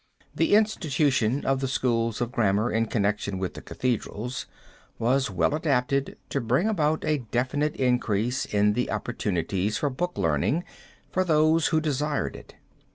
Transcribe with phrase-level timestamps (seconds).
[0.33, 4.47] The institution of the schools of grammar in connection with cathedrals
[4.97, 10.63] was well adapted to bring about a definite increase in the opportunities for book learning
[11.11, 12.55] for those who desired it.